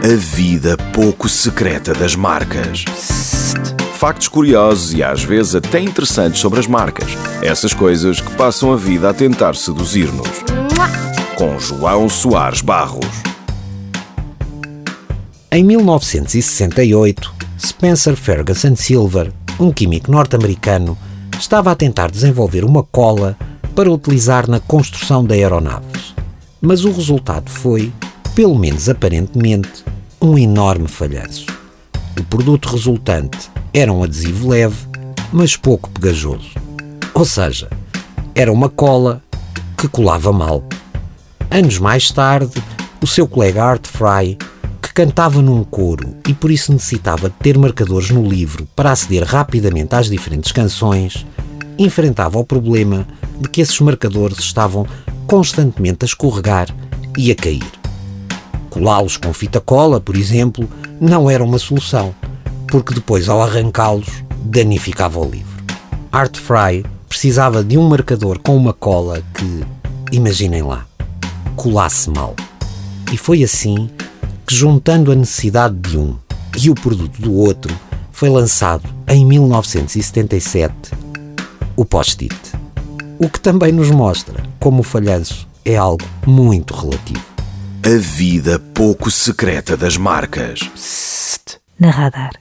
[0.00, 2.84] A vida pouco secreta das marcas.
[3.94, 7.10] Factos curiosos e às vezes até interessantes sobre as marcas.
[7.42, 10.28] Essas coisas que passam a vida a tentar seduzir-nos.
[11.34, 13.06] Com João Soares Barros.
[15.50, 20.96] Em 1968, Spencer Ferguson Silver, um químico norte-americano,
[21.36, 23.36] estava a tentar desenvolver uma cola
[23.74, 26.14] para utilizar na construção de aeronaves.
[26.60, 27.92] Mas o resultado foi,
[28.38, 29.84] pelo menos aparentemente,
[30.22, 31.46] um enorme falhanço.
[32.16, 34.76] O produto resultante era um adesivo leve,
[35.32, 36.50] mas pouco pegajoso.
[37.14, 37.68] Ou seja,
[38.36, 39.20] era uma cola
[39.76, 40.62] que colava mal.
[41.50, 42.62] Anos mais tarde,
[43.02, 44.38] o seu colega Art Fry,
[44.80, 49.24] que cantava num coro e por isso necessitava de ter marcadores no livro para aceder
[49.24, 51.26] rapidamente às diferentes canções,
[51.76, 53.04] enfrentava o problema
[53.40, 54.86] de que esses marcadores estavam
[55.26, 56.68] constantemente a escorregar
[57.16, 57.77] e a cair.
[58.70, 60.68] Colá-los com fita cola, por exemplo,
[61.00, 62.14] não era uma solução,
[62.68, 64.08] porque depois, ao arrancá-los,
[64.44, 65.64] danificava o livro.
[66.12, 69.64] Art Fry precisava de um marcador com uma cola que,
[70.12, 70.86] imaginem lá,
[71.56, 72.34] colasse mal.
[73.12, 73.88] E foi assim
[74.46, 76.16] que, juntando a necessidade de um
[76.60, 77.74] e o produto do outro,
[78.12, 80.74] foi lançado em 1977
[81.76, 82.34] o post-it.
[83.18, 87.37] O que também nos mostra como o falhanço é algo muito relativo.
[87.88, 90.60] A vida pouco secreta das marcas.
[91.80, 92.32] Na radar.